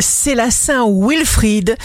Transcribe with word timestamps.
c'est 0.00 0.34
la 0.34 0.50
Saint 0.50 0.86
Wilfrid 0.88 1.76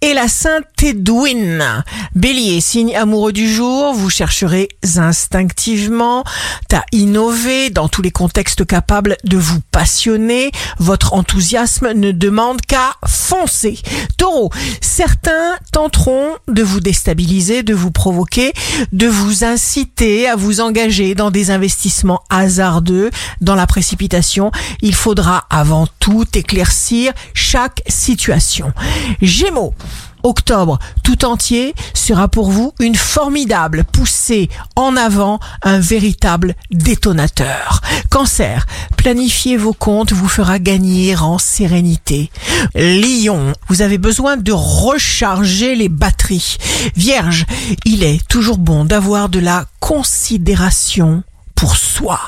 et 0.00 0.14
la 0.14 0.28
Sainte 0.28 0.64
Edwin. 0.82 1.84
Bélier, 2.14 2.60
signe 2.60 2.96
amoureux 2.96 3.32
du 3.32 3.48
jour, 3.48 3.94
vous 3.94 4.10
chercherez 4.10 4.68
instinctivement 4.96 6.24
à 6.72 6.84
innover 6.92 7.70
dans 7.70 7.88
tous 7.88 8.02
les 8.02 8.10
contextes 8.10 8.66
capables 8.66 9.16
de 9.24 9.36
vous 9.36 9.60
passionner. 9.70 10.50
Votre 10.78 11.14
enthousiasme 11.14 11.92
ne 11.92 12.10
demande 12.10 12.60
qu'à 12.62 12.94
foncer. 13.06 13.78
Taureau, 14.18 14.50
certains 14.80 15.56
tenteront 15.72 16.30
de 16.48 16.62
vous 16.62 16.80
déstabiliser, 16.80 17.62
de 17.62 17.74
vous 17.74 17.90
provoquer, 17.90 18.52
de 18.92 19.06
vous 19.06 19.44
inciter 19.44 20.28
à 20.28 20.36
vous 20.36 20.60
engager 20.60 21.14
dans 21.14 21.30
des 21.30 21.50
investissements 21.50 22.22
hasardeux, 22.30 23.10
dans 23.40 23.54
la 23.54 23.66
précipitation. 23.66 24.50
Il 24.80 24.94
faudra 24.94 25.44
avant 25.50 25.86
tout 26.00 26.26
éclaircir 26.34 27.12
chaque 27.52 27.82
situation. 27.86 28.72
Gémeaux. 29.20 29.74
Octobre 30.22 30.78
tout 31.04 31.26
entier 31.26 31.74
sera 31.92 32.28
pour 32.28 32.50
vous 32.50 32.72
une 32.80 32.94
formidable 32.94 33.84
poussée 33.84 34.48
en 34.74 34.96
avant, 34.96 35.38
un 35.62 35.78
véritable 35.78 36.54
détonateur. 36.70 37.82
Cancer, 38.08 38.66
planifier 38.96 39.58
vos 39.58 39.74
comptes 39.74 40.12
vous 40.14 40.28
fera 40.28 40.58
gagner 40.60 41.14
en 41.14 41.36
sérénité. 41.36 42.30
Lion, 42.74 43.52
vous 43.68 43.82
avez 43.82 43.98
besoin 43.98 44.38
de 44.38 44.52
recharger 44.52 45.74
les 45.74 45.90
batteries. 45.90 46.56
Vierge, 46.96 47.44
il 47.84 48.02
est 48.02 48.26
toujours 48.28 48.56
bon 48.56 48.86
d'avoir 48.86 49.28
de 49.28 49.40
la 49.40 49.66
considération 49.78 51.22
pour 51.54 51.76
soi. 51.76 52.18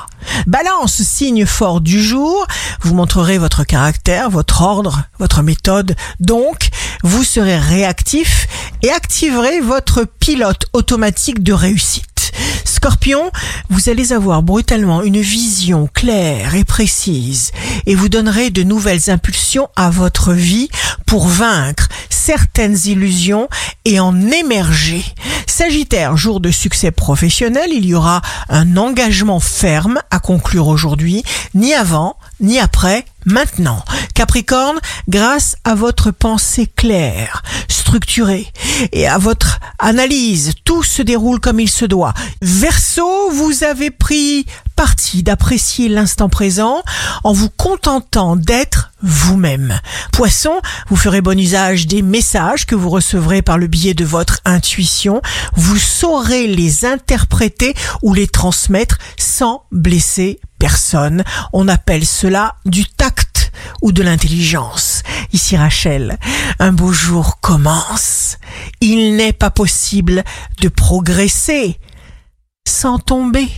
Balance, 0.47 1.01
signe 1.01 1.45
fort 1.45 1.81
du 1.81 2.01
jour, 2.01 2.45
vous 2.81 2.93
montrerez 2.93 3.37
votre 3.37 3.63
caractère, 3.63 4.29
votre 4.29 4.61
ordre, 4.61 5.03
votre 5.19 5.41
méthode. 5.41 5.95
Donc, 6.19 6.69
vous 7.03 7.23
serez 7.23 7.57
réactif 7.57 8.47
et 8.83 8.91
activerez 8.91 9.61
votre 9.61 10.03
pilote 10.03 10.65
automatique 10.73 11.43
de 11.43 11.53
réussite. 11.53 12.31
Scorpion, 12.63 13.31
vous 13.69 13.89
allez 13.89 14.13
avoir 14.13 14.43
brutalement 14.43 15.01
une 15.01 15.19
vision 15.21 15.89
claire 15.91 16.53
et 16.53 16.63
précise 16.63 17.51
et 17.85 17.95
vous 17.95 18.09
donnerez 18.09 18.49
de 18.49 18.63
nouvelles 18.63 19.09
impulsions 19.09 19.69
à 19.75 19.89
votre 19.89 20.33
vie 20.33 20.69
pour 21.05 21.27
vaincre 21.27 21.87
certaines 22.09 22.77
illusions 22.85 23.47
et 23.85 23.99
en 23.99 24.29
émerger. 24.29 25.03
Sagittaire, 25.57 26.17
jour 26.17 26.41
de 26.41 26.51
succès 26.51 26.91
professionnel, 26.91 27.69
il 27.71 27.85
y 27.85 27.93
aura 27.93 28.21
un 28.49 28.75
engagement 28.75 29.39
ferme 29.39 30.01
à 30.11 30.19
conclure 30.19 30.67
aujourd'hui, 30.67 31.23
ni 31.53 31.73
avant, 31.73 32.17
ni 32.41 32.59
après, 32.59 33.05
maintenant. 33.25 33.81
Capricorne, 34.13 34.77
grâce 35.07 35.55
à 35.63 35.73
votre 35.73 36.11
pensée 36.11 36.67
claire, 36.67 37.41
structurée 37.69 38.51
et 38.91 39.07
à 39.07 39.17
votre 39.17 39.61
analyse, 39.79 40.55
tout 40.65 40.83
se 40.83 41.01
déroule 41.01 41.39
comme 41.39 41.61
il 41.61 41.69
se 41.69 41.85
doit. 41.85 42.13
Verseau, 42.41 43.31
vous 43.31 43.63
avez 43.63 43.91
pris 43.91 44.45
parti 44.75 45.23
d'apprécier 45.23 45.87
l'instant 45.87 46.27
présent 46.27 46.83
en 47.23 47.31
vous 47.31 47.49
contentant 47.49 48.35
d'être 48.35 48.91
vous-même. 49.01 49.79
Poisson, 50.15 50.61
vous 50.87 50.95
ferez 50.95 51.19
bon 51.19 51.37
usage 51.37 51.87
des 51.87 52.01
messages 52.01 52.65
que 52.65 52.73
vous 52.73 52.89
recevrez 52.89 53.41
par 53.41 53.57
le 53.57 53.67
biais 53.67 53.93
de 53.93 54.05
votre 54.05 54.39
intuition. 54.45 55.21
Vous 55.57 55.77
saurez 55.77 56.47
les 56.47 56.85
interpréter 56.85 57.73
ou 58.01 58.13
les 58.13 58.25
transmettre 58.25 58.97
sans 59.17 59.65
blesser 59.73 60.39
personne. 60.57 61.25
On 61.51 61.67
appelle 61.67 62.05
cela 62.05 62.55
du 62.63 62.85
tact 62.85 63.51
ou 63.81 63.91
de 63.91 64.03
l'intelligence. 64.03 65.03
Ici 65.33 65.57
Rachel, 65.57 66.17
un 66.59 66.71
beau 66.71 66.93
jour 66.93 67.41
commence. 67.41 68.37
Il 68.79 69.17
n'est 69.17 69.33
pas 69.33 69.49
possible 69.49 70.23
de 70.61 70.69
progresser 70.69 71.77
sans 72.65 72.99
tomber. 72.99 73.49